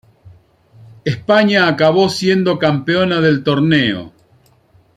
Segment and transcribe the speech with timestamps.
[1.05, 4.11] España acabó siendo campeona del torneo.